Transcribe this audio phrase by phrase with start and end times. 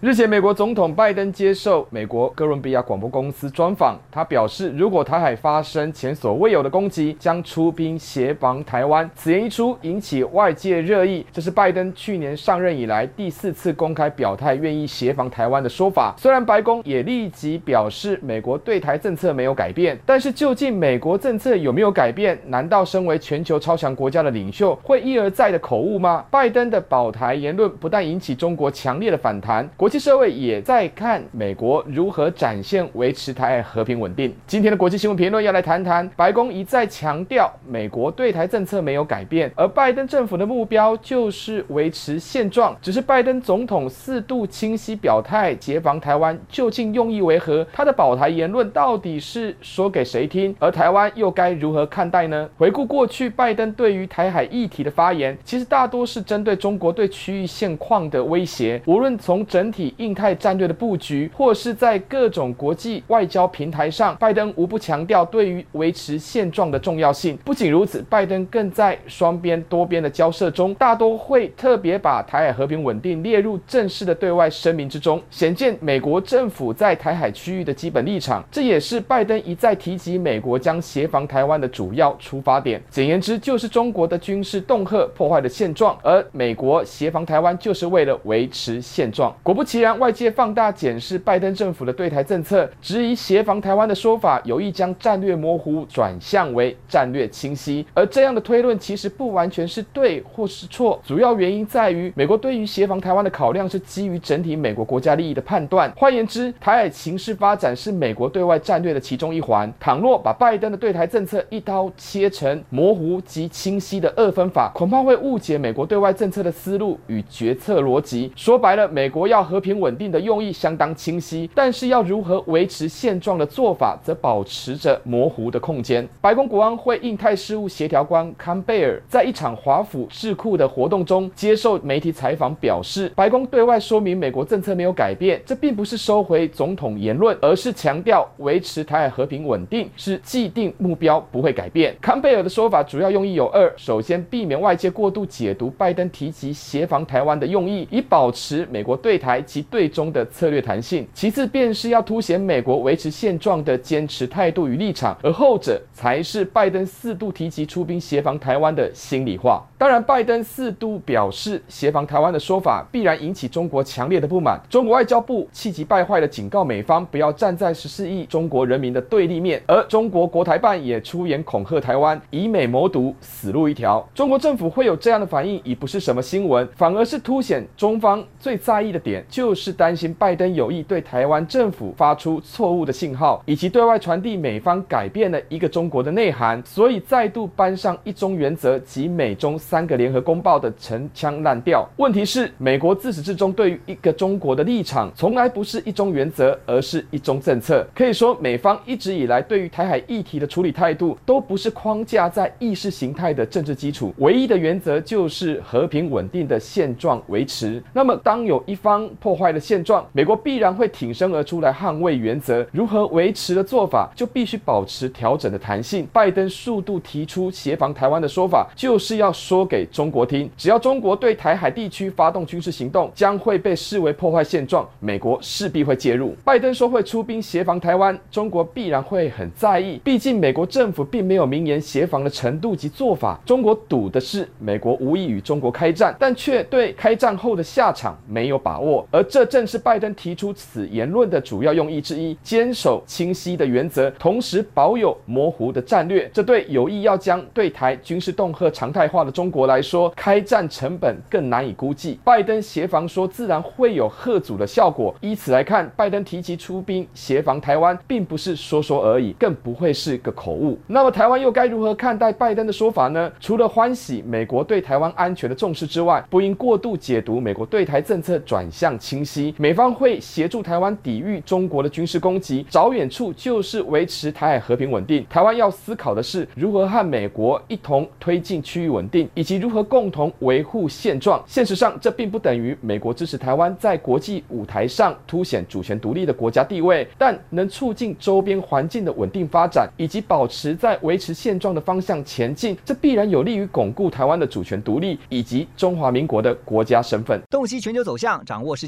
[0.00, 9.10] 日前，美国总统拜登接受美国哥伦比亚广播公司专访，他表示，如果台海发生前所未有的攻击，将出兵协防台湾。
[9.16, 11.26] 此言一出，引起外界热议。
[11.32, 16.14] 这是拜登去年上任以来第四次公开表态愿意协防台湾的说法。
[16.16, 22.38] 虽然白宫也立即表示美国对台政策没有改变，但是究竟美国政策有没有改变？
[22.46, 26.24] 难道身为全球超强国家的领袖会一而再的口误吗？
[26.30, 34.30] 拜登的保台言论不但引起中国强烈的反弹，国国际社会也在看美国如何展现维持台海和平稳定。
[34.46, 42.76] 今天的国际新闻评论要来谈谈，白宫一再强调美国对台政策没有改变，而拜登政府的目标就是维持现状。
[42.82, 47.66] 只是拜登总统四度清晰表态协防台湾，究竟用意为何？
[47.72, 50.54] 他的保台言论到底是说给谁听？
[50.58, 52.46] 而台湾又该如何看待呢？
[52.58, 67.38] 回顾过去，拜登对于台海议题的发言，其实大多是针对中国对区域现况的威胁，无论从整体体印太战略的布局，或是在各种国际外交平台上，拜登无不强调对于维持现状的重要性。
[67.44, 78.44] 不仅如此，拜登更在双边、多边的交涉中，大多会特别把台海和平稳定列入正式的对外声明之中，显见美国政府在台海区域的基本立场。
[78.50, 82.82] 这也是拜登一再提及美国将协防台湾的主要出发点。
[82.90, 89.32] 简言之，就是中国的军事恫吓破坏了现状，而美国协防台湾就是为了维持现状。
[89.44, 90.08] 果不其然，外。
[90.18, 105.92] 界放大检视拜登政府的对台政策，质疑协防台湾的说法有意将战略模糊转向为战略清晰，而这样的推论其实不完全是对或是错，主要原因在于美国对于协防台湾的考量是基于整体美国国家利益的判断。
[105.96, 109.72] 换言之，台海情势发展是美国对外战略的其中一环。
[109.78, 118.32] 倘若把拜登的对台政策一刀切成模糊及清晰的二分法，恐怕会误解美国对外政策的思路与决策逻辑。
[118.34, 126.08] 说白了，美国要和和平稳定的用意相当清晰，但是要如何维持现状的做法，则保持着模糊的空间。
[126.20, 141.96] 白宫国安会印太事务协调官坎贝尔在一场华府智库的活动中接受媒体采访，表示，白宫对外说明美国政策没有改变，这并不是收回总统言论，而是强调维持台海和平稳定是既定目标，不会改变。
[142.00, 159.66] 坎贝尔的说法主要用意有二：首先，避免外界过度解读拜登提及协防台湾的用意，以保持美国对台及对中的策略弹性，其次便是要凸显美国维持现状的坚持态度与立场，而后者才是拜登四度提及出兵协防台湾的心里话。
[159.78, 164.60] 当然，拜登四度表示协防台湾的说法，必然引起中国强烈的不满。
[164.68, 174.06] 中国外交部气急败坏地警告美方不要站在十四亿中国人民的对立面，而中国国台办也出言恐吓台湾，以美谋独，死路一条。
[174.14, 191.88] 中国政府会有这样的反应，已不是什么新闻，反而是凸显中方最在意的点，就是担心拜登有意对台湾政府发出错误的信号，以及对外传递美方改变了一个中国的内涵，所以再度搬上一中原则及美中三个联合公报的陈腔滥调。
[191.98, 197.86] 问题是，美国自始至终对于一个中国的立场，从来不是一中原则，而是一中政策。
[197.94, 207.80] 可以说，美方一直以来对于台海议题的处理态度，都不是框架在意识形态的政治基础，唯一的原则就是和平稳定的现状维持。
[207.92, 216.08] 那么，当有一方破坏了现状，美国必然会挺身而出来捍卫原则，如何维持的做法就必须保持调整的弹性。
[216.10, 226.34] 拜登数度提出协防台湾的说法，就是要说给中国听，只要中国对台海地区发动军事行动，将会被视为破坏现状，美国势必会介入。
[226.42, 233.38] 拜登说会出兵协防台湾，中国必然会很在意，毕竟美国政府并没有明言协防的程度及做法。
[233.44, 246.30] 中国赌的是美国无意与中国开战，但却对开战后的下场没有把握，而这正是拜登提出此言论的主要用意之一，坚守清晰的原则，同时保有模糊的战略。
[246.32, 252.18] 这对有意要将对台军事恫吓常态化的中国来说，开战成本更难以估计。
[252.24, 255.14] 拜登协防说，自然会有吓阻的效果。
[255.20, 260.78] 以此来看，拜登提及出兵协防台湾，并不是说说而已，更不会是个口误。
[260.86, 263.30] 那么，台湾又该如何看待拜登的说法呢？
[263.40, 275.24] 除了欢喜美国对台湾安全的重视之外，不应过度解读美国对台政策转向清晰，美方会协助台湾抵御中国的军事攻击，着眼处就是维持台海和平稳定。
[275.30, 281.42] 台湾要思考的是如何和美国一同推进区域稳定，以及如何共同维护现状。
[281.46, 292.76] 现实上，这并不等于美国支持台湾在国际舞台上凸显主权独立的国家地位，但能促进周边环境的稳定发展，以及保持在维持现状的方向前进。
[292.84, 297.40] 这必然有利于巩固台湾的主权独立以及中华民国的国家身份。
[297.50, 298.87] 洞悉全球走向，掌握世